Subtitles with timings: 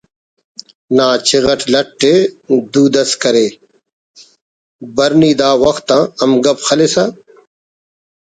[0.95, 2.15] نا چغ اٹ لٹ ءِ
[2.73, 3.47] دودست کرے……
[4.95, 7.05] بر نی دا وخت آ ہم گپ خلیسہ